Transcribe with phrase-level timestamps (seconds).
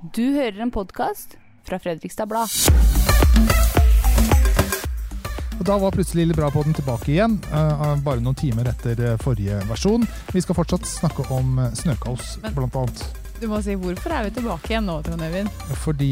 [0.00, 1.36] Du hører en podkast
[1.68, 2.48] fra Fredrikstad Blad.
[5.60, 9.58] Og Da var plutselig Lille Bra-podden tilbake igjen, eh, bare noen timer etter eh, forrige
[9.68, 10.06] versjon.
[10.32, 13.02] Vi skal fortsatt snakke om eh, snøkaos, Men- blant annet.
[13.40, 15.48] Du må si hvorfor er vi tilbake igjen nå, Trond Øyvind?
[15.80, 16.10] Fordi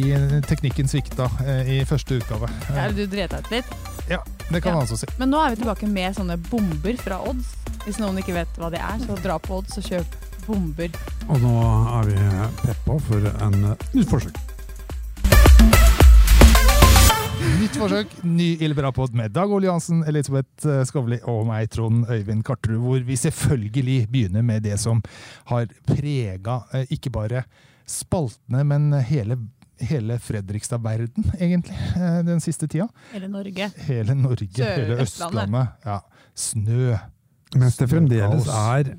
[0.48, 1.26] teknikken svikta
[1.68, 2.48] i første utgave.
[2.70, 3.66] Ja, Er du dreta ut litt?
[4.08, 4.78] Ja, det kan Ja.
[4.78, 5.06] man altså si.
[5.18, 7.50] Men nå er vi tilbake med sånne bomber fra Odds.
[7.84, 10.06] Hvis noen ikke vet hva det er, så dra på Odds og kjøp
[10.48, 10.94] bomber.
[11.28, 11.54] Og nå
[11.98, 12.20] er vi
[12.64, 14.44] peppa for en eh, nytt forsøk.
[17.58, 22.06] Nytt forsøk, ny Ille Bra-pod med Dag Ole Johansen, Elisabeth Skavli Skovli og meg, Trond
[22.10, 25.00] Øyvind Karterud, hvor vi selvfølgelig begynner med det som
[25.50, 27.42] har prega eh, ikke bare
[27.88, 29.38] spaltene, men hele,
[29.80, 32.88] hele Fredrikstad-verden, egentlig, eh, den siste tida.
[33.14, 33.70] Hele Norge.
[33.88, 35.44] Hele Norge, Sør- hele Østlandet.
[35.44, 35.68] Østlandet.
[35.86, 35.98] Ja.
[36.38, 36.96] Snø.
[37.58, 38.92] Mens det fremdeles er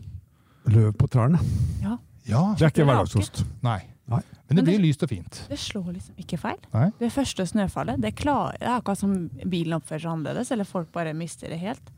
[0.67, 1.39] løv på trærne.
[1.83, 1.97] Ja.
[2.27, 2.43] ja.
[2.57, 3.41] Det er ikke hverdagsost.
[3.43, 3.47] er.
[3.63, 3.79] Nei.
[4.09, 4.21] Nei.
[4.25, 5.41] Men det Men det- blir lyst og fint.
[5.49, 6.57] Det slår liksom ikke feil.
[6.73, 6.89] Nei.
[6.99, 10.91] Det første snøfallet, det, klar, det er akkurat som bilen oppfører seg annerledes, eller folk
[10.91, 11.91] bare mister det helt.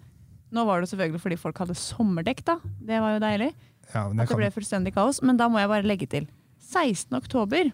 [0.52, 2.58] Nå var det selvfølgelig fordi folk hadde sommerdekk, da.
[2.84, 3.54] Det var jo deilig.
[3.94, 5.22] Ja, men At det kan, ble fullstendig kaos.
[5.22, 6.28] Men da må jeg bare legge til.
[6.72, 7.16] 16.
[7.18, 7.72] oktober,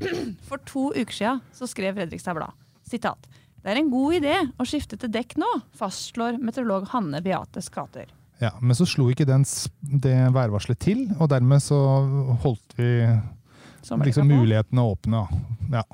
[0.48, 2.52] for to uker siden, så skrev Fredrikstad Blad.
[2.88, 3.28] Sitat.
[3.64, 8.08] Det er en god idé å skifte til dekk nå, fastslår meteorolog Hanne Beate Skater.
[8.42, 9.44] Ja, men så slo ikke den,
[10.02, 11.78] det værvarselet til, og dermed så
[12.42, 12.90] holdt vi
[14.04, 15.26] liksom mulighetene åpne.
[15.72, 15.84] Ja.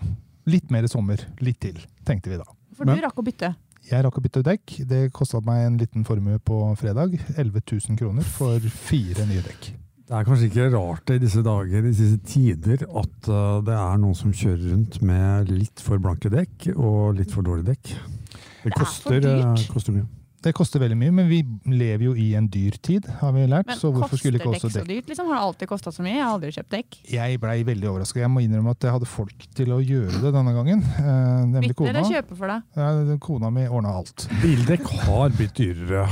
[0.50, 1.20] Litt mer sommer.
[1.44, 2.46] Litt til, tenkte vi da.
[2.76, 3.54] For Men- du rakk å bytte.
[3.90, 4.74] Jeg rakk å bytte dekk.
[4.86, 7.16] Det kosta meg en liten formue på fredag.
[7.36, 9.72] 11 000 kroner for fire nye dekk.
[10.10, 13.98] Det er kanskje ikke rart i disse dager, i disse tider, at uh, det er
[14.02, 17.92] noen som kjører rundt med litt for blanke dekk og litt for dårlige dekk.
[17.92, 19.62] Det er for koster, dyrt.
[19.62, 20.08] uh, koster mye.
[20.40, 23.66] Det koster veldig mye, men vi lever jo i en dyr tid, har vi lært.
[23.68, 25.10] Men så hvorfor koster skulle ikke dekk også så dyrt?
[25.10, 25.26] Liksom?
[25.28, 26.14] Har det alltid kosta så mye?
[26.14, 26.96] Jeg har aldri kjøpt dekk.
[27.12, 28.22] Jeg blei veldig overraska.
[28.22, 30.80] Jeg må innrømme at jeg hadde folk til å gjøre det denne gangen.
[30.80, 32.04] Eh, nemlig eller kona.
[32.08, 32.62] kjøpe for deg?
[32.80, 34.24] Ja, kona mi ordna alt.
[34.40, 36.06] Bildekk har blitt dyrere,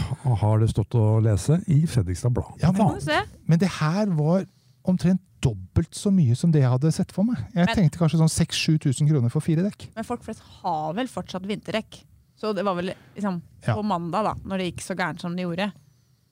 [0.44, 2.52] har det stått å lese i Fredrikstad Blad.
[2.60, 3.22] Ja, se.
[3.48, 4.44] Men det her var
[4.88, 7.38] omtrent dobbelt så mye som det jeg hadde sett for meg.
[7.54, 9.88] Jeg Men- tenkte kanskje sånn 6000-7000 kroner for fire dekk.
[9.94, 12.02] Men folk flest har vel fortsatt vinterdekk.
[12.38, 13.74] Så det var vel liksom Ja.
[13.74, 15.72] på mandag, da, når det gikk så gærent som det gjorde.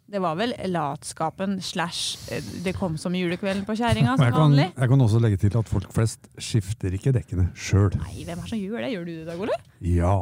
[0.06, 4.12] Det var vel latskapen slash eh, det kom som julekvelden på kjerringa.
[4.15, 4.67] Som jeg kan, vanlig.
[4.78, 7.91] jeg kan også legge til at folk flest skifter ikke dekkene sjøl.
[7.99, 8.93] Nei, hvem er det som gjør det?
[8.94, 9.59] Gjør du det, Dag Ole?
[9.83, 10.12] Ja.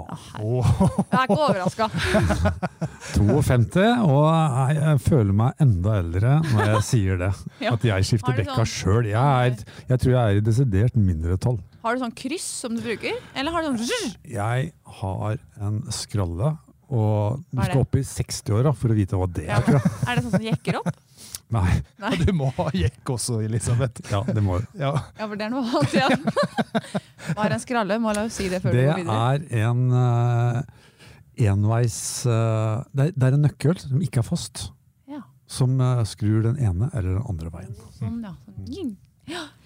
[0.40, 0.64] Oh.
[0.64, 1.90] Jeg er ikke overraska.
[3.14, 7.32] 52, og jeg, jeg føler meg enda eldre når jeg sier det.
[7.64, 7.74] Ja.
[7.76, 9.06] At jeg skifter dekka sånn- sjøl.
[9.12, 11.60] Jeg, jeg tror jeg er i desidert mindretall.
[11.84, 13.16] Har du sånn kryss som du bruker?
[13.36, 14.12] Eller har du sånn?
[14.24, 16.54] Jeg har en skralle,
[16.88, 19.66] og du skal opp i 60-åra for å vite hva det er.
[19.68, 19.80] Ja.
[20.08, 20.88] Er det sånn som jekker opp?
[21.54, 22.14] Nei, Nei.
[22.24, 24.00] Du må ha jekk også, Elisabeth.
[24.10, 24.94] ja, det må Ja.
[25.18, 26.24] Ja, for det er noe annet igjen.
[27.34, 27.98] Hva er en skralle?
[28.02, 29.20] Må la oss si det før Det du går videre.
[29.60, 30.62] er en uh,
[31.52, 34.64] enveis uh, det, er, det er en nøkkel som ikke er fast,
[35.10, 37.76] Ja, som uh, skrur den ene eller den andre veien.
[38.00, 38.34] sånn, ja.
[38.48, 38.94] Sånn.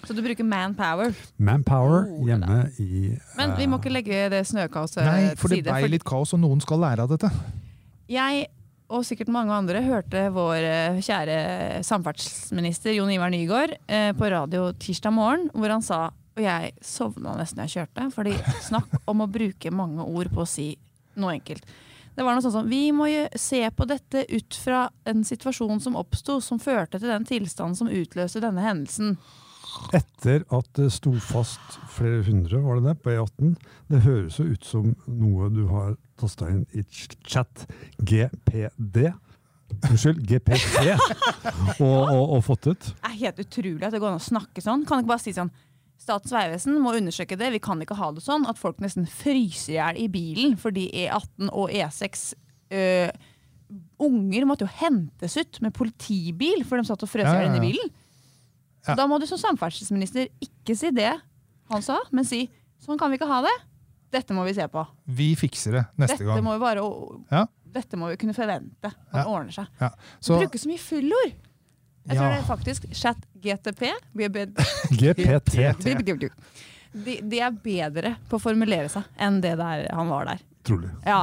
[0.09, 1.13] Så du bruker manpower.
[1.37, 5.17] Manpower Oh, hjemme i Men vi må uh, ikke legge det snøkaoset til side.
[5.29, 7.29] Nei, for det blei litt kaos, og noen skal lære av dette.
[8.09, 8.47] Jeg,
[8.89, 11.35] og sikkert mange andre, hørte vår eh, kjære
[11.85, 15.99] samferdselsminister Jon Ivar Nygård eh, på radio tirsdag morgen, hvor han sa
[16.39, 18.33] Og jeg sovna nesten jeg kjørte, fordi
[18.71, 20.71] snakk om å bruke mange ord på å si
[21.21, 21.69] noe enkelt.
[22.17, 25.85] Det var noe sånn som Vi må jo se på dette ut fra en situasjon
[25.85, 29.19] som oppsto, som førte til den tilstanden som utløste denne hendelsen.
[29.97, 33.55] Etter at det sto fast flere hundre, var det det, på E18.
[33.93, 37.65] Det høres jo ut som noe du har tasta inn i ch- chat
[38.03, 39.09] GPD.
[39.91, 40.81] Unnskyld, GPT.
[41.85, 42.87] Og, og, og fått ut.
[42.89, 44.85] Det er helt utrolig at det går an å snakke sånn.
[44.89, 45.51] Kan ikke bare si sånn
[45.99, 47.49] Statens vegvesen må undersøke det.
[47.57, 50.85] Vi kan ikke ha det sånn at folk nesten fryser i hjel i bilen fordi
[51.05, 52.23] E18 og E6
[52.71, 53.11] øh,
[54.07, 57.59] Unger måtte jo hentes ut med politibil for de satt og frøs i hjel inne
[57.61, 57.91] i bilen.
[58.89, 58.95] Ja.
[58.95, 61.13] Så Da må du som samferdselsminister ikke si det
[61.71, 62.47] han sa, men si
[62.81, 63.53] sånn kan vi ikke ha det.
[64.11, 64.87] Dette må vi se på.
[65.05, 66.43] Vi fikser det neste Dette gang.
[66.45, 66.81] må vi bare
[67.31, 67.45] Ja.
[67.69, 69.25] Dette må vi kunne forvente at Ja.
[69.29, 69.67] ordner seg.
[69.81, 69.91] Ja.
[70.25, 71.35] Du bruker så mye fyllord!
[72.09, 73.91] Jeg tror det er faktisk chat GTP.
[74.17, 74.57] GPT.
[77.05, 80.41] De, de er bedre på å formulere seg enn det der han var der.
[80.67, 80.91] Trolig.
[81.07, 81.19] Ja,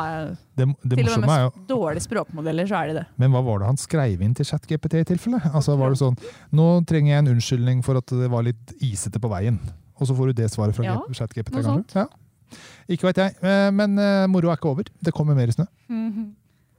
[0.57, 3.05] det, det Til og morsomme med er jo med dårlige språkmodeller, så er de det.
[3.21, 5.41] Men hva var det han skrev inn til ChatGPT i tilfelle?
[5.51, 6.15] Altså var det sånn
[6.55, 9.59] Nå trenger jeg en unnskyldning for at det var litt isete på veien.
[9.99, 12.05] Og så får du det svaret fra Ja, ChatGPT, noe kanskje?
[12.05, 12.59] Ja.
[12.91, 13.35] Ikke veit jeg.
[13.41, 14.89] Eh, Men uh, moro er ikke over.
[15.03, 15.67] Det kommer mer snø.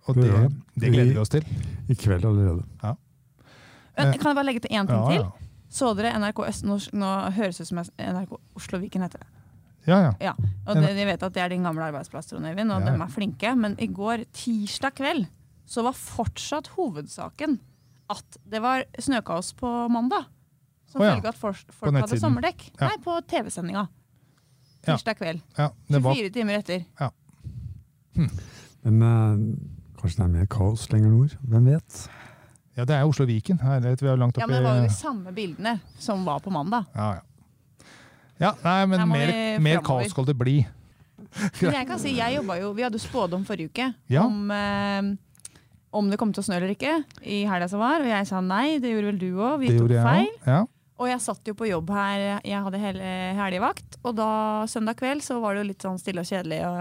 [0.06, 0.31] Og det,
[0.79, 1.47] det gleder vi oss til.
[1.91, 2.62] I kveld allerede.
[3.97, 5.47] Men, kan jeg bare legge til én ting Ja, til?
[5.73, 6.67] Så dere NRK Øst?
[6.69, 9.29] Nå, nå høres det ut som NRK Oslo Viken heter det.
[9.87, 10.12] Ja, ja.
[10.21, 10.35] Ja,
[10.67, 12.93] og de, de, vet at det er din gamle arbeidsplass, Trond Øyvind, og Ja.
[12.93, 13.55] de er flinke.
[13.56, 15.27] Men i går, tirsdag kveld,
[15.67, 17.59] så var fortsatt hovedsaken
[18.11, 20.27] at det var snøkaos på mandag.
[20.91, 21.15] Som oh, ja.
[21.15, 22.69] følge av at folk, folk hadde sommerdekk.
[22.81, 22.91] Ja.
[22.91, 23.87] Nei, på TV-sendinga.
[24.87, 25.41] Tirsdag kveld.
[25.59, 26.85] ja det var 24 timer etter.
[28.87, 29.33] Men uh,
[29.99, 31.35] kanskje det er mer kaos lenger nord?
[31.43, 32.05] Hvem vet?
[32.77, 33.59] Ja, det er Oslo Viken.
[33.65, 36.53] Herlighet, vi jo langt Ja, men det var jo de samme bildene som var på
[36.55, 36.87] mandag.
[36.94, 37.25] Ja, ja.
[38.43, 39.33] Ja, nei, men mer,
[39.65, 40.59] mer kaos skal det bli.
[41.61, 44.23] Men jeg kan si, jeg jo, Vi hadde spådom forrige uke Ja.
[44.25, 45.09] om, eh,
[45.93, 46.93] om det kom til å snø eller ikke
[47.25, 48.00] i helga som var.
[48.05, 49.59] Og jeg sa nei, det gjorde vel du òg.
[49.61, 50.31] Vi Det tok feil.
[50.47, 50.62] Ja.
[50.97, 53.99] Og jeg satt jo på jobb her, jeg hadde hele helgevakt.
[54.03, 54.29] Og da
[54.71, 56.79] søndag kveld så var det jo litt sånn stille og kjedelig og,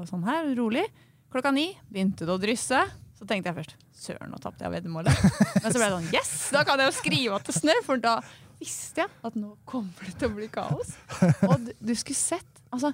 [0.00, 0.86] og sånn her, rolig.
[1.32, 2.80] Klokka ni begynte det å drysse.
[3.18, 5.12] Så tenkte jeg først søren, nå tapte jeg veddemålet.
[5.62, 8.00] Men så ble det sånn yes, da kan jeg jo skrive at det snør, for
[8.02, 8.16] da
[8.62, 10.94] visste jeg at nå kommer det til å bli kaos.
[11.50, 12.88] Og du, du skulle sett Altså,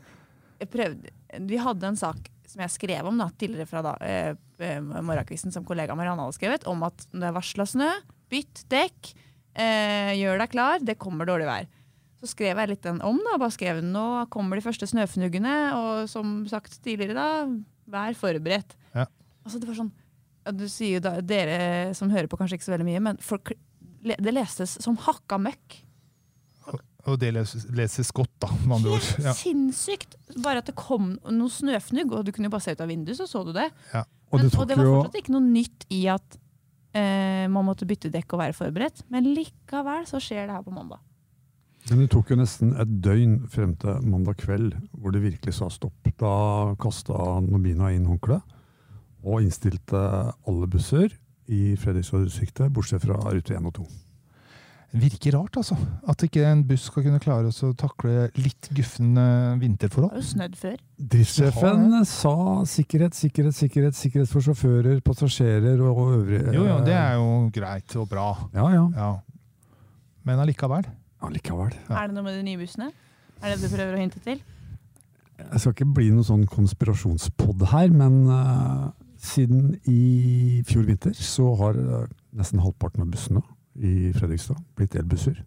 [0.58, 1.12] jeg prøvde
[1.46, 4.30] Vi hadde en sak som jeg skrev om da, tidligere fra da, eh,
[4.64, 7.88] eh, morgenkvisten, som kollega Marianne hadde skrevet, om at når det er varsla snø,
[8.32, 9.10] bytt dekk,
[9.60, 11.68] eh, gjør deg klar, det kommer dårlig vær.
[12.22, 16.08] Så skrev jeg litt den om, da, bare skrev nå kommer de første snøfnuggene, og
[16.08, 17.44] som sagt tidligere, da,
[17.92, 18.72] vær forberedt.
[18.96, 19.04] Ja.
[19.44, 19.92] Altså, det var sånn
[20.48, 23.52] Du sier jo da, dere som hører på kanskje ikke så veldig mye, men folk,
[24.16, 25.82] det lestes som hakka møkk.
[27.08, 29.06] Og det leses, leses godt, da, med andre ord.
[29.24, 29.32] Ja.
[29.36, 30.16] sinnssykt!
[30.44, 33.16] Bare at det kom noe snøfnugg, og du kunne jo bare se ut av vinduet,
[33.16, 33.70] så så du det.
[34.28, 36.38] Og Men, det og det var jo fortsatt ikke noe nytt i at
[36.98, 39.06] eh, man måtte bytte dekk og være forberedt.
[39.14, 41.00] Men likevel så skjer det her på mandag.
[41.88, 45.70] Men det tok jo nesten et døgn frem til mandag kveld, hvor det virkelig sa
[45.72, 46.10] stopp.
[46.20, 48.56] Da kasta Nobina inn håndkleet
[49.24, 50.00] og innstilte
[50.48, 51.14] alle busser
[51.48, 53.88] i Fredrikstad-distriktet, bortsett fra rute 1 og 2.
[54.98, 55.76] Virker rart, altså.
[56.08, 59.24] At ikke en buss skal kunne klare å takle litt guffende
[59.60, 60.78] Det var har jo snødd før.
[61.12, 62.32] Driftssjefen sa
[62.64, 67.96] sikkerhet, sikkerhet, sikkerhet, sikkerhet for sjåfører, passasjerer og øvrige Jo, jo, det er jo greit
[68.00, 68.30] og bra.
[68.56, 68.86] Ja, ja.
[68.96, 69.10] Ja.
[70.24, 70.88] Men allikevel.
[71.20, 71.76] Allikevel.
[71.90, 71.98] Ja.
[72.00, 72.88] Er det noe med de nye bussene?
[73.42, 74.40] Er det det du prøver å hinte til?
[75.38, 81.50] Jeg skal ikke bli noen sånn konspirasjonspodd her, men eh, siden i fjor vinter så
[81.60, 82.06] har eh,
[82.38, 83.42] nesten halvparten av bussene
[83.78, 85.42] i Fredrikstad blitt elbusser.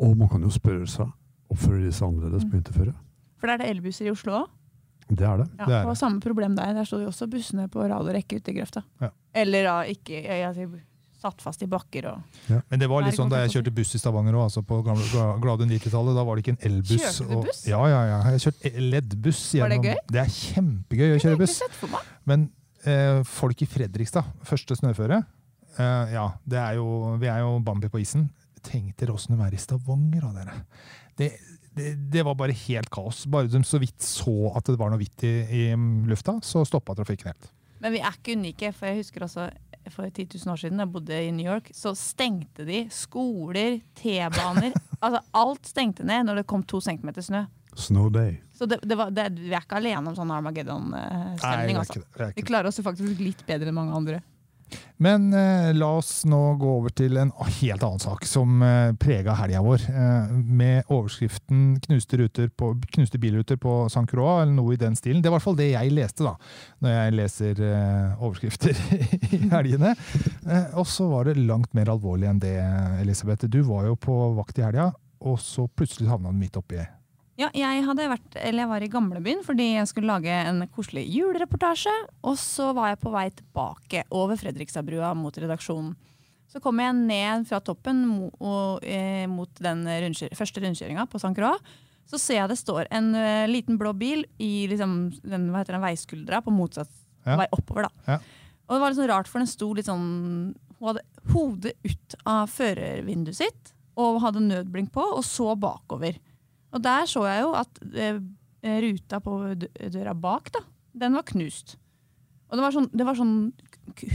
[0.00, 1.08] Og man kan jo spørre seg
[1.50, 2.94] oppfører de seg annerledes på vinterføre.
[3.40, 4.50] For det er det elbusser i Oslo òg.
[5.10, 5.48] Det er det.
[5.58, 5.98] Ja, Det er og det.
[5.98, 6.72] samme problem der.
[6.76, 8.84] Der sto jo også bussene på rad og rekke ute i grøfta.
[9.02, 9.08] Ja.
[9.34, 10.68] Eller da ikke jeg, jeg,
[11.20, 13.98] satt fast i bakker og Men det var litt sånn da jeg kjørte buss i
[14.00, 15.04] Stavanger òg, altså på gamle,
[15.42, 16.16] glade 90-tallet.
[16.16, 17.02] Da var det ikke en elbuss.
[17.02, 17.66] Kjørte du og- buss?
[17.68, 18.20] Ja, ja, ja.
[18.30, 19.42] Jeg kjørte kjørt leddbuss.
[19.60, 19.98] Var det gjennom- gøy?
[20.14, 21.60] Det er kjempegøy å kjøre buss.
[22.24, 22.50] Men
[23.28, 25.20] folk i Fredrikstad, første snøføre
[25.76, 28.28] eh, Ja, det er jo, vi er jo Bambi på isen.
[28.64, 30.58] Tenk dere åssen de er i Stavanger, da, dere.
[31.16, 31.30] Det,
[31.76, 33.24] det, det var bare helt kaos.
[33.30, 35.64] Bare de så vidt så at det var noe hvitt i, i
[36.08, 37.50] lufta, så stoppa trafikken helt.
[37.80, 39.48] Men vi er ikke unike, for jeg husker også
[39.88, 43.78] for 10 000 år siden da jeg bodde i New York, så stengte de skoler,
[43.96, 44.74] T-baner
[45.04, 47.46] altså Alt stengte ned når det kom to centimeter snø.
[47.74, 48.40] Snow Day.
[48.56, 51.78] Så det, det var, det, vi er ikke alene om sånn Armageddon-stemning.
[51.80, 52.02] Altså.
[52.36, 54.20] Vi klarer oss jo faktisk litt bedre enn mange andre.
[54.96, 59.34] Men eh, la oss nå gå over til en helt annen sak som eh, prega
[59.38, 59.86] helga vår.
[59.88, 64.04] Eh, med overskriften 'knuste, ruter på, 'knuste bilruter på St.
[64.12, 65.22] Croix', eller noe i den stilen.
[65.22, 66.36] Det er i hvert fall det jeg leste da,
[66.84, 68.84] når jeg leser eh, overskrifter
[69.32, 69.96] i helgene.
[70.46, 72.56] Eh, og så var det langt mer alvorlig enn det,
[73.00, 73.48] Elisabeth.
[73.48, 76.84] Du var jo på vakt i helga, og så plutselig havna du midt oppi
[77.40, 81.06] Ja, jeg, hadde vært, eller jeg var i gamlebyen fordi jeg skulle lage en koselig
[81.08, 81.92] julereportasje.
[82.28, 85.94] Og så var jeg på vei tilbake over Fredrikstadbrua mot redaksjonen.
[86.50, 91.20] Så kom jeg ned fra toppen mot, og, eh, mot den rundkjør, første rundkjøringa på
[91.22, 91.32] St.
[91.36, 91.62] Croix.
[92.10, 95.76] Så ser jeg det står en uh, liten blå bil i liksom, den, hva heter
[95.76, 96.90] den, veiskuldra på motsatt
[97.24, 97.36] Ja.
[97.36, 97.86] vei oppover.
[97.86, 98.16] da.
[98.16, 98.16] Ja.
[98.66, 102.14] Og det var litt sånn rart, for den sto litt sånn Hun hadde hodet ut
[102.24, 106.16] av førervinduet sitt og hadde nødblink på, og så bakover.
[106.72, 108.20] Og der så jeg jo at eh,
[108.84, 109.36] ruta på
[109.90, 110.60] døra bak, da,
[111.04, 111.76] den var knust.
[112.50, 113.34] Og det var sånn, det var sånn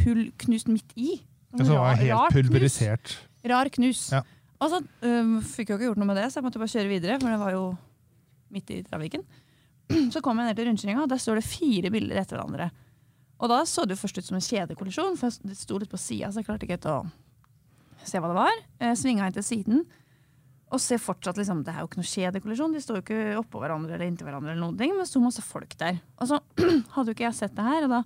[0.06, 1.18] hull knust midt i.
[1.56, 2.48] Det som var Rar- helt rar knus.
[2.50, 3.16] pulverisert.
[3.48, 4.06] Rar knus.
[4.16, 4.22] Ja.
[4.64, 6.72] Og så um, fikk jeg jo ikke gjort noe med det, så jeg måtte bare
[6.72, 7.66] kjøre videre, for det var jo
[8.56, 9.24] midt i trafikken.
[10.14, 12.70] Så kom jeg ned til rundkjøringa, og der står det fire bilder etter hverandre.
[13.44, 16.00] Og da så det jo først ut som en kjedekollisjon, for det sto litt på
[16.00, 16.96] sida, så jeg klarte ikke helt å
[18.08, 18.56] se hva det var.
[18.82, 19.84] Jeg Svinga inn til siden.
[20.74, 23.62] Og ser fortsatt liksom, Det er jo ikke noe kjedekollisjon, de står jo ikke oppå
[23.62, 26.00] hverandre eller inntil hverandre, eller noen ting, men det sto masse folk der.
[26.18, 26.40] Og så
[26.96, 28.04] hadde jo ikke jeg sett det her, og da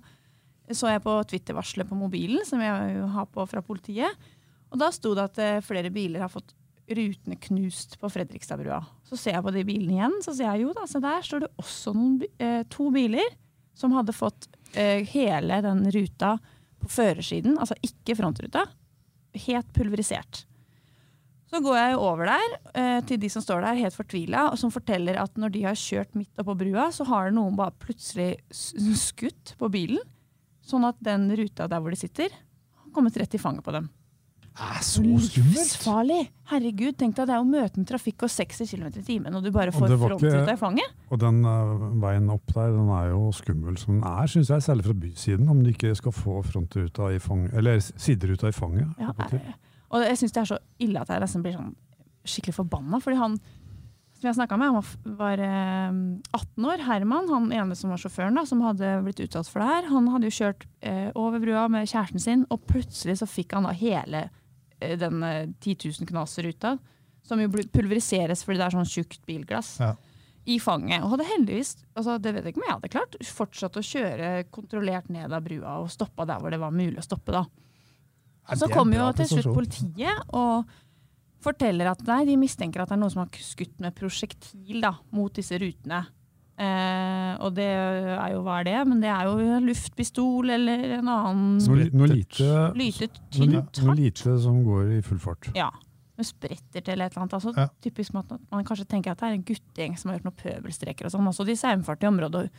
[0.76, 4.28] så jeg på Twitter-varselet på mobilen, som jeg har på fra politiet.
[4.70, 6.54] Og da sto det at eh, flere biler har fått
[6.90, 8.80] rutene knust på Fredrikstadbrua.
[9.06, 11.44] Så ser jeg på de bilene igjen, så sier jeg jo da, så der står
[11.44, 13.34] det også noen, eh, to biler
[13.78, 14.48] som hadde fått
[14.78, 16.36] eh, hele den ruta
[16.80, 18.64] på førersiden, altså ikke frontruta,
[19.46, 20.44] helt pulverisert.
[21.50, 24.70] Så går jeg over der eh, til de som står der helt fortvila, og som
[24.70, 29.56] forteller at når de har kjørt midt oppå brua, så har noen bare plutselig skutt
[29.58, 30.02] på bilen,
[30.62, 33.90] sånn at den ruta der hvor de sitter, har kommet rett i fanget på dem.
[34.50, 36.30] Det Er så skummelt!
[36.50, 39.46] Herregud, tenk deg det er å møte med trafikk og 60 km i timen, og
[39.46, 40.98] du bare får frontruta i fanget.
[41.08, 44.66] Og den uh, veien opp der, den er jo skummel som den er, syns jeg.
[44.66, 48.90] Særlig fra bysiden, om du ikke skal få frontruta i fanget, eller sideruta i fanget.
[49.00, 49.14] Ja,
[49.90, 51.72] og jeg syns det er så ille at jeg nesten blir sånn
[52.28, 53.00] skikkelig forbanna.
[53.02, 53.38] Fordi han
[54.20, 55.94] som jeg snakket med, han var, var eh,
[56.36, 56.82] 18 år.
[56.84, 60.10] Herman, han ene som var sjåføren, da, som hadde blitt utsatt for det her, han
[60.12, 63.72] hadde jo kjørt eh, over brua med kjæresten sin, og plutselig så fikk han da
[63.76, 66.74] hele eh, den eh, 10 000 knas-ruta,
[67.24, 69.78] som jo pulveriseres fordi det er sånn tjukt bilglass.
[69.80, 69.94] Ja.
[70.50, 71.00] I fanget.
[71.04, 74.30] Og hadde heldigvis, altså det vet jeg ikke om jeg hadde klart, fortsatt å kjøre
[74.52, 77.32] kontrollert ned av brua og stoppa der hvor det var mulig å stoppe.
[77.36, 77.46] da.
[78.58, 80.64] Så er kommer jo til slutt politiet og
[81.40, 84.94] forteller at nei, de mistenker at det er noen som har skutt med prosjektil da,
[85.12, 86.02] mot disse rutene.
[86.60, 90.82] Eh, og det er jo hva er det, men det er jo en luftpistol eller
[90.98, 95.48] en annen Noe, li- noe lite, lytet, tynt noe lite som går i full fart.
[95.56, 95.70] Ja.
[96.20, 97.38] Med spretter til eller et eller annet.
[97.38, 97.68] Altså, Ja.
[97.80, 100.36] Typisk med at man kanskje tenker at det er en guttegjeng som har gjort noen
[100.42, 101.26] pøbelstreker og sånn.
[101.32, 102.50] Altså, de saumfarte i området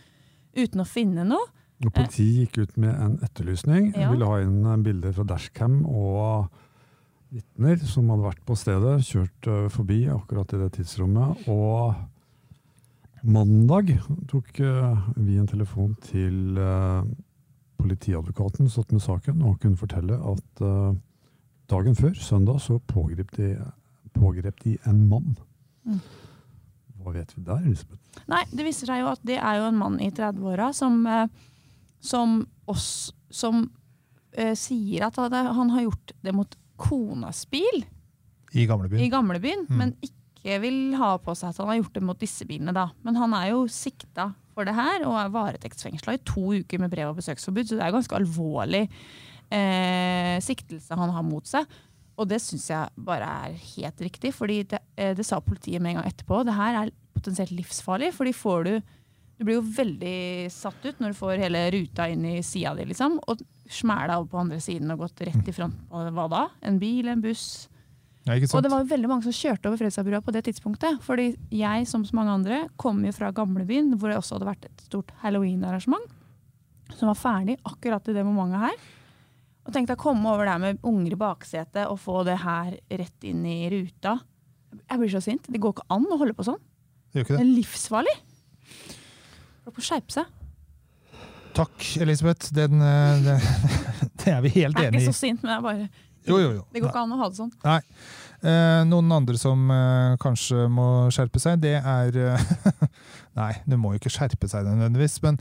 [0.57, 1.45] uten å finne noe.
[1.81, 3.91] Og Politiet gikk ut med en etterlysning.
[3.95, 4.11] Ja.
[4.11, 6.51] Ville ha inn eh, bilder fra dashcam og
[7.31, 11.47] vitner som hadde vært på stedet, kjørt eh, forbi akkurat i det tidsrommet.
[11.49, 11.95] Og
[13.25, 13.95] mandag
[14.29, 16.59] tok eh, vi en telefon til
[17.81, 20.65] politiadvokaten som satt med saken, og kunne fortelle at
[21.71, 23.55] dagen før, søndag, så pågrep de,
[24.13, 25.33] pågrep de en mann.
[25.87, 25.97] Mm.
[27.01, 28.01] Hva vet vi der, Elisabeth?
[28.29, 31.25] Nei, det viser seg jo at det er jo en mann i 30-åra som, eh,
[32.01, 33.63] som, oss- som
[34.37, 37.83] uh, sier at han, har gjort det mot konas bil
[38.57, 38.99] I gamlebyen.
[39.05, 39.77] i gamlebyen, Mm.
[39.77, 42.73] men ikke vil ha på seg at han har gjort det mot disse bilene.
[42.73, 42.87] da.
[43.05, 46.89] Men han er jo sikta for det her og er varetektsfengsla i to uker med
[46.91, 48.81] brev og besøksforbud, så det er ganske alvorlig
[49.51, 51.65] eh, siktelse han har mot seg.
[52.19, 55.91] Og det syns jeg bare er helt riktig, fordi det, eh, det sa politiet med
[55.95, 56.41] en gang etterpå.
[56.45, 58.73] Det her er potensielt livsfarlig, fordi får du
[59.41, 62.83] Du blir jo veldig satt ut når du får hele ruta inn i sida di,
[62.91, 63.15] liksom.
[63.25, 63.39] Og
[63.73, 66.41] smæla over på andre siden og gått rett i front Og hva da?
[66.69, 67.67] En bil, en buss?
[68.27, 70.99] Ja, Og det var veldig mange som kjørte over Fredrikstadbrua på det tidspunktet.
[71.01, 74.67] Fordi jeg, som så mange andre, kom jo fra gamlebyen, hvor det også hadde vært
[74.69, 76.05] et stort halloween-arrangement.
[76.99, 78.77] Som var ferdig akkurat i det momentet her.
[79.65, 83.25] Og tenkte å komme over der med unger i baksetet og få det her rett
[83.25, 84.19] inn i ruta.
[84.85, 85.49] Jeg blir så sint.
[85.49, 86.61] Det går ikke an å holde på sånn.
[87.15, 87.47] Gjør ikke Det det?
[87.47, 88.19] er livsfarlig.
[89.71, 90.31] Folk må skjerpe seg.
[91.55, 92.51] Takk, Elisabeth.
[92.55, 92.81] Den,
[93.27, 93.45] den,
[94.19, 95.87] det, er vi helt Jeg er ikke så sint, men jeg bare,
[96.27, 96.65] Jo, jo, jo.
[96.73, 97.53] det går ikke an å ha det sånn.
[97.63, 97.79] Nei.
[98.41, 102.45] Eh, noen andre som eh, kanskje må skjerpe seg, det er eh,
[103.39, 105.37] Nei, det må jo ikke skjerpe seg nødvendigvis, men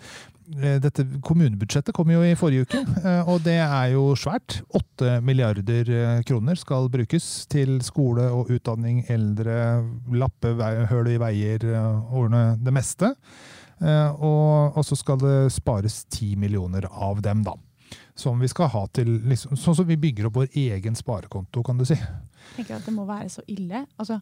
[0.60, 4.60] eh, dette kommunebudsjettet kom jo i forrige uke, eh, og det er jo svært.
[4.76, 9.56] Åtte milliarder eh, kroner skal brukes til skole og utdanning, eldre,
[10.12, 10.52] lappe
[10.92, 13.14] høl i veier, eh, ordne det meste.
[13.80, 17.54] Eh, og, og så skal det spares ti millioner av dem, da.
[18.14, 21.78] Som vi skal ha til liksom, Sånn som vi bygger opp vår egen sparekonto, kan
[21.80, 21.96] du si.
[21.96, 23.87] Jeg tenker at det må være så ille.
[23.99, 24.20] Altså,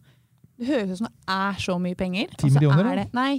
[0.58, 2.30] det høres ut som det er så mye penger.
[2.38, 3.32] Ti og så millioner, er det, Nei,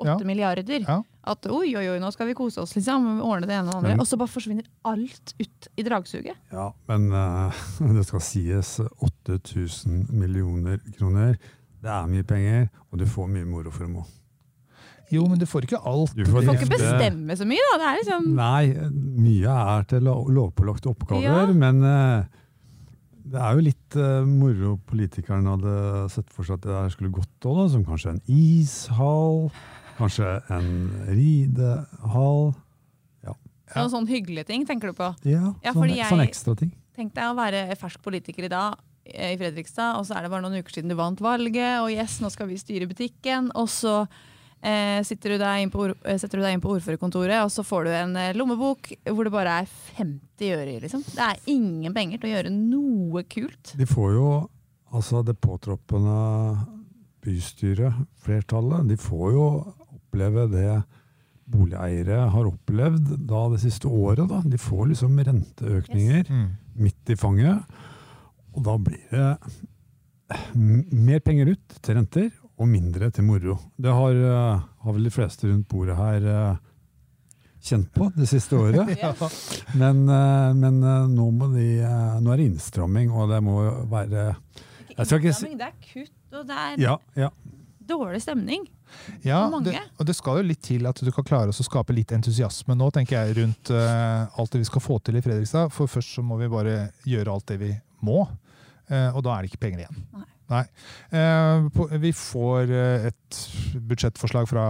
[0.00, 0.26] åtte Ja.
[0.26, 0.80] milliarder.
[0.88, 0.96] Ja.
[1.30, 3.20] At oi, oi, oi, nå skal vi kose oss, liksom.
[3.20, 3.90] Ordne det ene og det andre.
[3.92, 6.36] Men- Og så bare forsvinner alt ut i dragsuget.
[6.52, 7.52] Ja, men uh,
[7.98, 11.36] det skal sies 8000 millioner kroner.
[11.80, 14.08] Det er mye penger, og du får mye moro for dem òg.
[15.10, 16.12] Jo, men du får ikke alt.
[16.14, 17.78] Du får Du får ikke bestemme så mye, da.
[17.82, 18.66] Det er liksom Nei,
[19.24, 21.46] mye er til lo- lovpålagte oppgaver, Ja.
[21.52, 22.24] men eh,
[23.30, 25.74] det er jo litt uh, moro politikerne hadde
[26.10, 29.50] sett for seg at det her skulle gått òg, som kanskje en ishall,
[29.98, 30.70] kanskje en
[31.10, 32.54] ridehall.
[33.70, 35.12] noen sånne hyggelige ting, tenker du på.
[35.30, 36.72] Ja, Ja, sånn, jeg- sånn ekstra ting.
[36.96, 38.74] Tenk deg å være fersk politiker i dag
[39.06, 41.90] eh, i Fredrikstad, og så er det bare noen uker siden du vant valget, og
[41.90, 44.08] yes, nå skal vi styre butikken, og så
[44.62, 47.64] eh, du deg inn på, ord- eh, setter du deg inn på ordførerkontoret, og så
[47.64, 50.80] får du en eh, lommebok hvor det bare er 50 øre i.
[50.80, 51.02] Liksom.
[51.06, 53.74] Det er ingen penger til å gjøre noe kult.
[53.76, 54.28] De får jo,
[54.92, 56.16] altså det påtroppende
[57.24, 57.92] bystyret,
[58.24, 59.44] flertallet, de får jo
[59.92, 60.82] oppleve det
[61.50, 64.28] boligeiere har opplevd da det siste året.
[64.30, 64.38] Da.
[64.46, 66.48] De får liksom renteøkninger Mm.
[66.78, 67.64] midt i fanget.
[68.54, 69.38] Og da blir det
[70.94, 73.54] mer penger ut til renter og mindre til moro.
[73.80, 76.56] Det har, eh, har vel de fleste rundt bordet her eh,
[77.64, 78.90] kjent på det siste året.
[79.00, 79.14] Ja.
[79.80, 80.80] Men, eh, men
[81.14, 81.66] nå, må de,
[82.20, 83.56] nå er det innstramming, og det må
[83.90, 84.26] være
[84.96, 87.30] Jeg skal ikke si- Innstramming, Det er kutt, og det er Ja, ja.
[87.90, 88.68] dårlig stemning.
[89.22, 92.10] Ja, det, og det skal jo litt til at du kan klare å skape litt
[92.12, 95.70] entusiasme nå, tenker jeg, rundt alt det vi skal få til i Fredrikstad.
[95.70, 97.70] For først så må vi bare gjøre alt det vi
[98.02, 98.24] må,
[98.90, 100.00] eh, og da er det ikke penger igjen.
[100.18, 100.26] Nei.
[100.50, 103.40] Eh, på, vi får eh, et
[103.90, 104.64] budsjettforslag fra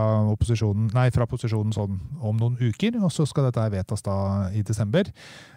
[0.95, 4.17] nei, fra posisjonen sånn om noen uker, og så skal dette vedtas da
[4.53, 5.09] i desember.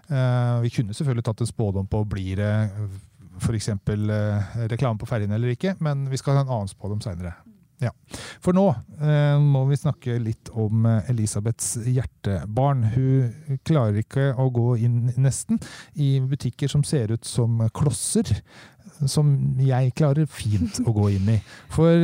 [0.07, 2.53] Eh, vi kunne selvfølgelig tatt en spådom på blir det
[3.41, 3.69] f.eks.
[3.69, 7.35] Eh, reklame på ferjene eller ikke, men vi skal ha en annen spådom seinere.
[7.83, 7.91] Ja.
[8.43, 8.67] For nå
[9.03, 12.85] eh, må vi snakke litt om eh, Elisabeths hjertebarn.
[12.93, 15.59] Hun klarer ikke å gå inn nesten
[15.99, 18.29] i butikker som ser ut som klosser.
[19.09, 21.37] Som jeg klarer fint å gå inn i.
[21.73, 21.97] For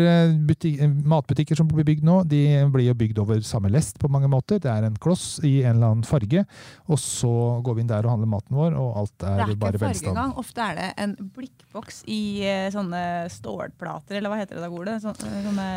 [0.50, 2.42] butik, eh, matbutikker som blir bygd nå, de
[2.74, 4.60] blir jo bygd over samme lest på mange måter.
[4.60, 6.44] Det er en kloss i en eller annen farge,
[6.90, 7.32] og så
[7.64, 9.82] går vi inn der og handler maten vår, og alt Det er, er ikke bare
[9.86, 10.36] farge engang.
[10.42, 15.00] Ofte er det en blikkboks i eh, sånne stålplater, eller hva heter det da, Gole?
[15.04, 15.68] Sånne, sånne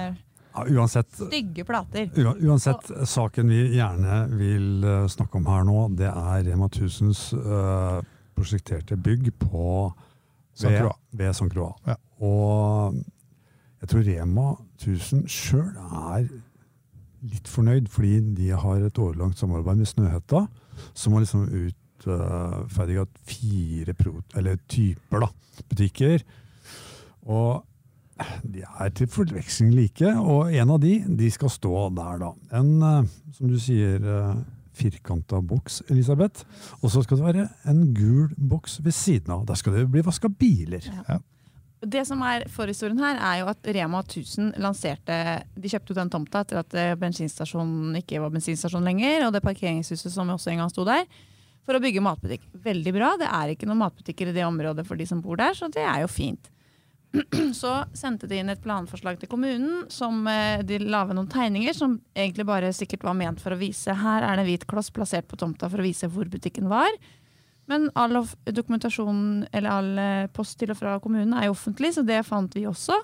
[0.52, 2.10] Ja, Uansett, stygge plater.
[2.12, 7.22] Uansett, uansett saken vi gjerne vil eh, snakke om her nå, det er Rema 1000s
[7.38, 8.02] øh,
[8.36, 9.92] prosjekterte bygg på.
[10.64, 10.88] Ved,
[11.18, 11.50] ved St.
[11.52, 11.74] Croix.
[11.86, 11.98] Ja.
[12.22, 12.96] Og
[13.82, 16.28] jeg tror Rema 1000 sjøl er
[17.32, 20.46] litt fornøyd, fordi de har et årelangt samarbeid med Snøhetta,
[20.94, 25.28] som har liksom utferdiga fire pro, eller typer da,
[25.70, 26.24] butikker.
[27.30, 27.62] Og
[28.46, 32.32] de er til forveksling like, og en av de, de skal stå der da.
[32.58, 34.42] En, uh, som du sier, eh,
[34.76, 36.46] firkanta boks, Elisabeth.
[36.80, 39.44] Og så skal det være en gul boks ved siden av.
[39.48, 40.88] Der skal det bli vaska biler.
[41.82, 45.16] Det som er Forhistorien her er jo at Rema 1000 lanserte
[45.58, 49.42] De kjøpte ut den tomta etter at eh, bensinstasjonen ikke var bensinstasjon lenger, og det
[49.42, 51.08] parkeringshuset som også en gang sto der,
[51.66, 52.46] for å bygge matbutikk.
[52.62, 53.12] Veldig bra.
[53.18, 55.82] Det er ikke noen matbutikker i det området for de som bor der, så det
[55.82, 56.52] er jo fint.
[57.60, 61.76] Så sendte de inn et planforslag til kommunen som eh, de la ved noen tegninger
[61.76, 64.88] som egentlig bare sikkert var ment for å vise her er det en hvit kloss
[64.94, 66.90] plassert på tomta for å vise hvor butikken var.
[67.70, 68.16] Men all
[68.48, 72.56] dokumentasjon eller all eh, post til og fra kommunen er jo offentlig, så det fant
[72.56, 72.96] vi også.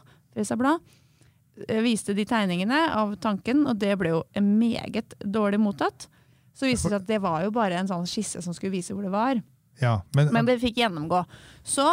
[0.58, 0.80] Blad
[1.68, 6.08] eh, viste de tegningene av tanken, og det ble jo meget dårlig mottatt.
[6.58, 8.96] Så viste det seg at det var jo bare en sånn skisse som skulle vise
[8.96, 9.38] hvor det var.
[9.78, 11.22] Ja, men, Men det fikk gjennomgå.
[11.62, 11.86] Så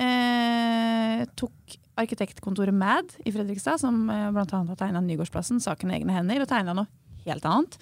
[0.00, 4.46] eh, tok arkitektkontoret MAD i Fredrikstad, som eh, bl.a.
[4.50, 6.88] har tegna Nygårdsplassen, saken i egne hender, og tegna noe
[7.26, 7.76] helt annet.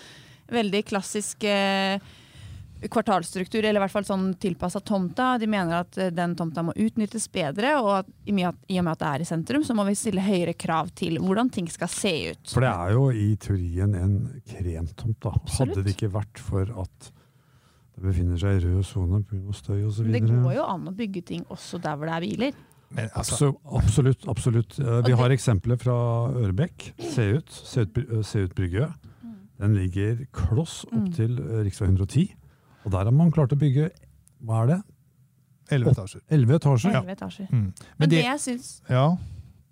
[0.50, 2.00] Veldig klassisk eh,
[2.86, 5.32] kvartalstruktur, eller i hvert fall sånn tilpassa tomta.
[5.40, 8.64] De mener at eh, den tomta må utnyttes bedre, og at i, og med at,
[8.70, 11.20] i og med at det er i sentrum, så må vi stille høyere krav til
[11.22, 12.54] hvordan ting skal se ut.
[12.54, 15.20] For det er jo i teorien en kremtomt.
[15.22, 15.34] da.
[15.36, 15.76] Absolutt.
[15.76, 17.12] Hadde det ikke vært for at
[17.98, 19.52] det befinner seg i rød sone pga.
[19.58, 20.06] støy osv.
[20.06, 22.52] Men det går jo an å bygge ting også der hvor det er biler.
[22.94, 24.24] men altså, absolutt.
[24.28, 24.78] absolutt.
[24.80, 25.96] Eh, Vi har eksempler fra
[26.32, 26.92] Ørebekk.
[27.02, 27.50] Se ut.
[27.50, 28.86] Se ut, se ut brygge.
[29.58, 31.12] Den ligger kloss opp Mm.
[31.12, 31.70] til rv.
[31.82, 32.34] 110.
[32.84, 33.90] Og der har man klart å bygge
[34.44, 34.82] hva er det?
[35.70, 36.20] elleve etasjer.
[36.30, 36.92] Elleve etasjer.
[36.94, 37.48] 11 etasjer.
[37.50, 37.56] Ja.
[37.58, 37.64] Mm.
[37.74, 39.16] Men Men det det, jeg syns ja,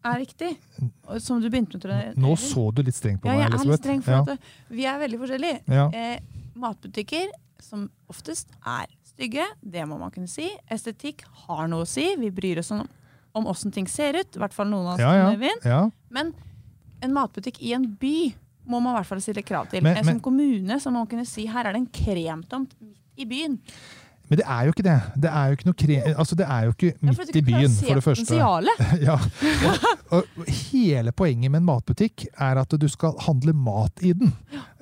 [0.05, 0.57] er riktig,
[1.09, 3.41] og som du begynte med, tror jeg nå så du litt strengt på Ja, meg,
[3.53, 4.21] jeg er litt streng, for ja.
[4.21, 4.37] at eh,
[4.71, 5.61] vi er veldig forskjellige.
[5.73, 5.87] Ja.
[5.95, 6.19] Eh,
[6.55, 7.31] matbutikker,
[7.63, 10.49] som oftest er stygge, det må man kunne si.
[10.71, 12.05] Estetikk har noe å si.
[12.21, 12.83] Vi bryr oss om,
[13.35, 14.37] om åssen ting ser ut.
[14.37, 15.01] I hvert fall noen av oss.
[15.01, 15.81] Ja, ja, ja.
[16.11, 16.35] Men
[17.03, 18.35] en matbutikk i en by
[18.67, 19.83] må man i hvert fall stille krav til.
[19.83, 22.99] Men- men- som kommune så må man kunne si her er det en kremtomt midt
[23.17, 23.61] i byen.
[24.29, 24.97] Men det er jo ikke det.
[25.23, 25.99] Det er jo ikke kre...
[26.13, 28.39] Altså, det er jo ikke midt du i byen, for det første.
[29.07, 29.17] Ja.
[30.15, 30.25] Og,
[30.73, 34.33] hele poenget med en matbutikk er at du skal handle mat i den.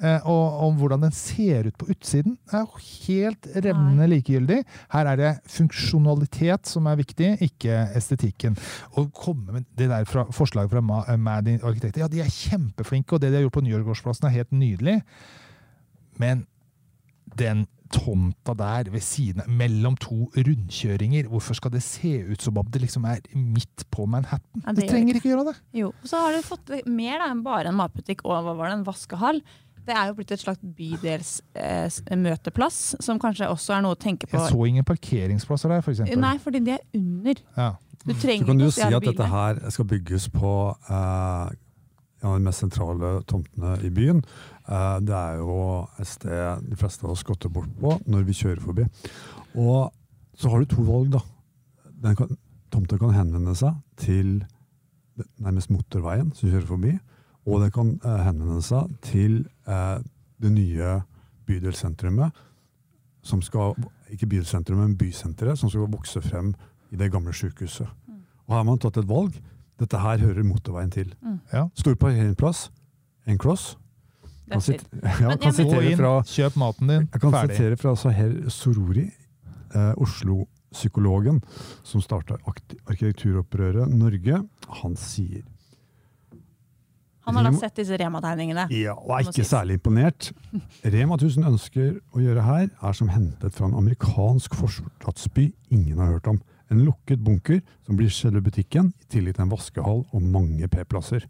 [0.01, 4.63] Eh, og om hvordan den ser ut på utsiden, er jo helt revnende likegyldig.
[4.95, 8.57] Her er det funksjonalitet som er viktig, ikke estetikken.
[8.97, 13.17] Å komme med det der fra, forslaget fra eh, Mad Arkitekter, ja, de er kjempeflinke,
[13.17, 14.99] og det de har gjort på Nyårgårdsplassen er helt nydelig.
[16.21, 16.47] Men
[17.39, 22.59] den tomta der ved siden av, mellom to rundkjøringer, hvorfor skal det se ut som
[22.61, 24.63] om det liksom er midt på Manhattan?
[24.65, 25.57] Ja, det det trenger ikke gjøre det.
[25.81, 28.67] Jo, og så har du fått mer da, enn bare en matbutikk og hva var
[28.71, 29.39] det, en vaskehall.
[29.85, 30.63] Det er jo blitt et slags
[31.61, 34.37] bydelsmøteplass, som kanskje også er noe å tenke på.
[34.39, 36.01] Jeg så ingen parkeringsplasser der, f.eks.
[36.17, 37.37] Nei, fordi de er under.
[37.59, 37.71] Ja.
[38.05, 40.51] Du Så trenger kan du ikke jo å si at dette her skal bygges på
[40.93, 41.47] eh,
[42.25, 44.23] en av de mest sentrale tomtene i byen.
[44.65, 45.59] Eh, det er jo
[46.01, 48.87] et sted de fleste av oss skotter bort på når vi kjører forbi.
[49.61, 49.93] Og
[50.41, 51.21] så har du to valg, da.
[52.05, 52.33] Den kan,
[52.73, 54.39] tomta kan henvende seg til
[55.39, 56.95] nærmest motorveien som kjører forbi,
[57.45, 59.99] og det kan eh, henvende seg til eh,
[60.43, 60.97] det nye
[61.45, 62.33] bydelssentrumet,
[63.25, 63.77] som skal,
[64.13, 66.55] ikke bydelssentrumet, men bysenteret, som skal vokse frem
[66.93, 67.89] i det gamle sykehuset.
[68.45, 69.37] Og her har man tatt et valg.
[69.81, 71.15] Dette her hører motorveien til.
[71.53, 71.65] Ja.
[71.75, 72.69] Stor parkeringsplass,
[73.27, 73.77] en kloss.
[74.51, 77.57] Kan sit- ja, kan Gå sitere inn, fra kjøp maten din, jeg kan ferdig.
[77.57, 79.07] sitere fra Saher Sorori,
[79.75, 81.41] eh, Oslo-psykologen
[81.83, 82.37] som starta
[82.87, 84.43] arkitekturopprøret Norge.
[84.83, 85.43] Han sier
[87.25, 88.67] Han har da sett disse Rema-tegningene.
[88.71, 90.27] ja, og er ikke særlig imponert.
[90.95, 96.13] Rema 1000 ønsker å gjøre her, er som hentet fra en amerikansk forstadsby ingen har
[96.19, 96.43] hørt om.
[96.73, 101.27] En lukket bunker som blir selve butikken, i tillegg til en vaskehall og mange P-plasser.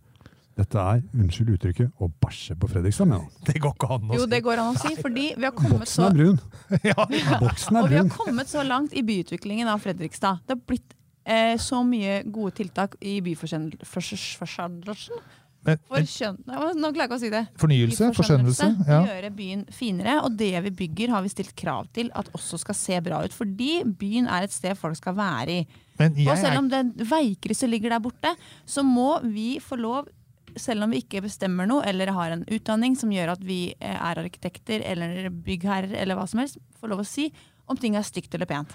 [0.54, 3.46] Dette er, unnskyld uttrykket, å bæsje på Fredrikstad, mener han.
[3.48, 4.18] Det går ikke an å si.
[4.20, 6.38] Jo, det går an å si, fordi vi har kommet Boksen så er brun.
[6.90, 7.06] ja,
[7.42, 10.44] Boksen Og er vi har kommet så langt i byutviklingen av Fredrikstad.
[10.46, 10.94] Det har blitt
[11.26, 15.24] eh, så mye gode tiltak i byforskjønnelsen.
[15.64, 16.38] Men, For skjønn...
[16.46, 17.42] Nei, hva- Nå klarer jeg ikke å si det.
[17.60, 18.68] fornyelse, forskjønnelse.
[18.88, 18.98] Ja.
[19.08, 20.16] Gjøre byen finere.
[20.26, 23.32] Og det vi bygger, har vi stilt krav til at også skal se bra ut.
[23.36, 25.62] Fordi byen er et sted folk skal være i.
[26.00, 28.34] Men Og selv om det veikrysset ligger der borte,
[28.66, 30.10] så må vi få lov
[30.56, 33.96] selv om vi ikke bestemmer noe eller har en utdanning som gjør at vi eh,
[33.96, 37.30] er arkitekter eller byggherrer, eller hva som helst, få lov å si
[37.66, 38.70] om ting er stygt eller pent.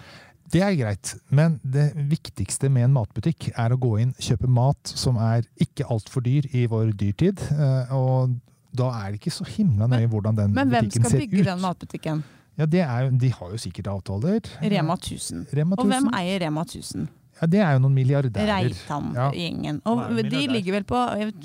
[0.50, 4.94] Det er greit, men det viktigste med en matbutikk er å gå inn, kjøpe mat
[4.98, 7.44] som er ikke altfor dyr i vår dyrtid.
[7.54, 8.34] eh, Og
[8.74, 11.46] da er det ikke så himla nøye hvordan den Men hvem butikken skal bygge ut.
[11.46, 12.24] den matbutikken?
[12.60, 14.42] Ja, det er De har jo sikkert avtaler.
[14.62, 15.46] Rema 1000.
[15.54, 17.08] Rema Og hvem eier Rema 1000?
[17.40, 18.50] Ja, det er jo noen milliardærer.
[18.52, 19.80] Reitan-gjengen.
[19.88, 21.00] Og Hva er de ligger vel på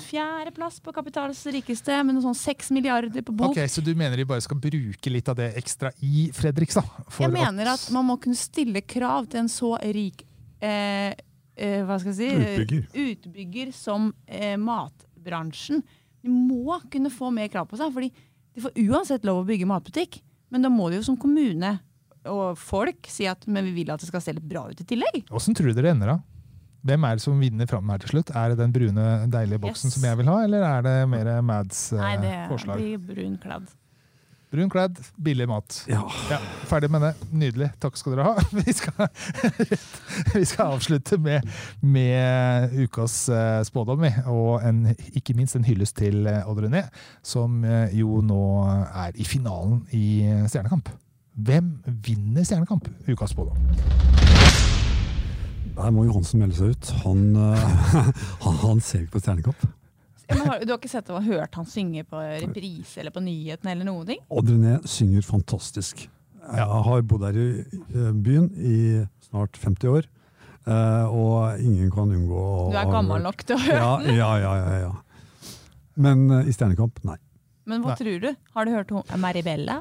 [0.09, 3.53] fjerdeplass på kapitals rikeste, med noe sånn seks milliarder på bok.
[3.53, 6.89] Ok, Så du mener de bare skal bruke litt av det ekstra i Fredrikstad?
[7.19, 10.25] Jeg mener at man må kunne stille krav til en så rik
[10.59, 11.15] eh,
[11.55, 12.85] eh, hva skal jeg si, Utbygger.
[13.05, 15.83] utbygger som eh, matbransjen.
[16.25, 18.11] De må kunne få mer krav på seg, fordi
[18.55, 20.19] de får uansett lov å bygge matbutikk.
[20.51, 21.77] Men da må de jo som kommune
[22.31, 24.87] og folk si at men vi vil at det skal se litt bra ut i
[24.87, 25.23] tillegg.
[25.35, 26.19] Åssen tror dere det ender, da?
[26.85, 28.29] Hvem er det som vinner fram her til slutt?
[28.37, 29.95] Er det den brune, deilige boksen Yes.
[29.97, 32.77] som jeg vil ha, eller er det mer Mads eh, Nei, det forslag?
[32.77, 33.71] blir brun kladd.
[34.53, 35.79] Brun kledd, billig mat.
[35.89, 36.03] Ja.
[36.29, 36.37] Ja,
[36.69, 37.09] ferdig med det.
[37.33, 37.71] Nydelig.
[37.81, 38.43] Takk skal dere ha.
[38.61, 39.09] Vi skal,
[40.37, 41.43] vi skal avslutte med,
[41.81, 44.83] med ukas eh, spådom, og en,
[45.17, 46.85] ikke minst en hyllest til eh, Odd René,
[47.25, 48.39] som eh, jo nå
[48.93, 50.05] er i finalen i
[50.47, 50.93] Stjernekamp.
[51.35, 51.71] Hvem
[52.05, 52.87] vinner Stjernekamp?
[53.11, 53.57] Ukas spådom.
[55.75, 56.91] Der må Johansen melde seg ut.
[57.03, 57.65] Han, eh,
[58.45, 59.65] han, han ser ikke på Stjernekamp.
[60.25, 63.21] Ja, men har, du har ikke sett og hørt han synge på reprise eller på
[63.21, 64.21] nyhetene eller noen ting?
[64.33, 66.05] Odd René synger fantastisk.
[66.45, 67.49] Jeg har bodd her i
[68.23, 68.77] byen i
[69.27, 70.07] snart 50 år,
[70.69, 74.17] eh, og ingen kan unngå å Du er gammel nok til å høre Ja, den.
[74.17, 75.51] ja, ja, ja, ja.
[76.05, 77.17] Men eh, i Stjernekamp, nei.
[77.65, 77.99] Men hva Nei.
[78.01, 78.29] tror du?
[78.55, 79.79] Har du hørt Maribella?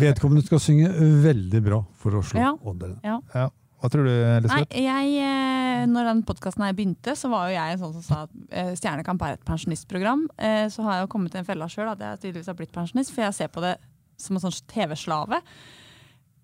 [0.00, 0.90] Vedkommende skal synge
[1.24, 2.52] veldig bra for å slå Ja.
[2.64, 3.00] Odd René.
[3.34, 3.48] Ja.
[3.80, 4.76] Hva tror du, Nei, Elisabeth?
[4.76, 8.34] jeg, eh, når den podkasten begynte, så var jo jeg en sånn som sa at
[8.52, 10.26] eh, Stjernekamp er et pensjonistprogram.
[10.36, 12.74] Eh, Så har jeg jo kommet til en felle sjøl at jeg tydeligvis har blitt
[12.76, 13.78] pensjonist, for jeg ser på det
[14.20, 15.40] som en sånn TV-slave.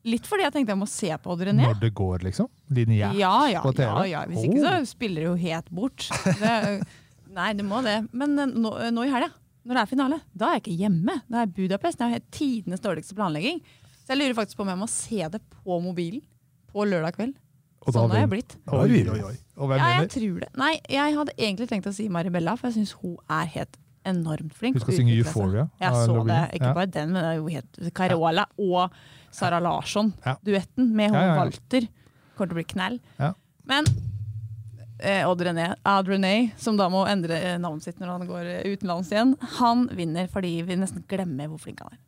[0.07, 1.67] Litt fordi jeg tenkte jeg må se på Odd René.
[1.67, 2.49] Når det går, liksom?
[2.73, 3.89] Lineært Ja, ja, på TV?
[3.91, 4.25] ja, ja.
[4.31, 4.85] Hvis ikke så Oh.
[4.89, 6.09] spiller det jo helt bort.
[6.25, 6.55] Det,
[7.37, 7.99] nei, det må det.
[8.17, 9.29] Men nå, nå i helga,
[9.67, 11.17] når det er finale, da er jeg ikke hjemme.
[11.27, 11.99] Da er jeg Budapest.
[11.99, 13.59] Det er tidenes dårligste planlegging.
[14.05, 16.23] Så jeg lurer faktisk på om jeg må se det på mobilen
[16.71, 17.35] på lørdag kveld.
[17.87, 18.55] Og Sånn har jeg blitt.
[18.75, 19.35] Oi, oi, oi.
[19.57, 20.49] Og hvem Ja, jeg tror det.
[20.59, 23.77] Nei, jeg hadde egentlig tenkt å si Maribella, for jeg syns hun er helt
[24.07, 24.79] enormt flink.
[24.79, 25.15] Hun skal synge.
[25.19, 26.41] Euphoria Jeg så det.
[26.59, 28.97] Ikke bare den, men det er jo helt Carola og
[29.35, 31.33] Sara Larsson-duetten med hun.
[31.39, 31.89] Walter.
[32.37, 32.99] Kommer til å bli knall.
[33.67, 33.89] Men
[34.99, 38.67] Odd René, Ad René, som da må endre eh, navnet sitt når han går eh,
[38.73, 42.03] utenlands igjen, han vinner fordi vi nesten glemmer hvor flink han er.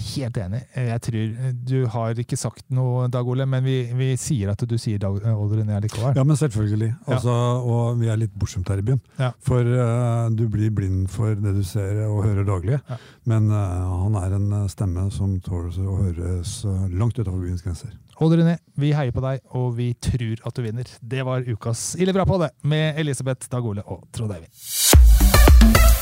[0.00, 0.60] Helt enig.
[0.74, 1.32] Jeg tror
[1.66, 5.18] Du har ikke sagt noe, Dag Ole, men vi, vi sier at du sier Dag
[5.18, 6.14] Odd René likevel.
[6.16, 6.92] Ja, men selvfølgelig.
[7.10, 7.34] Altså,
[7.66, 9.00] Og vi er litt bortskjemt her i byen.
[9.18, 9.32] Ja.
[9.44, 12.78] For uh, du blir blind for det du ser og hører daglig.
[12.78, 13.00] Ja.
[13.28, 17.66] Men uh, han er en eh, stemme som tåler å høres eh, langt utenfor byens
[17.66, 17.92] grenser.
[18.20, 20.90] Odd ned, vi heier på deg, og vi tror at du vinner.
[21.00, 25.99] Det var ukas Ille bra på det, med Elisabeth, Dag Ole og Trond Eivind.